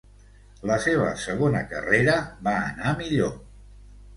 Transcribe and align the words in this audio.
La 0.69 0.77
seva 0.85 1.09
segona 1.25 1.61
carrera 1.73 2.17
va 2.49 2.57
anar 2.71 2.99
millor. 3.03 3.37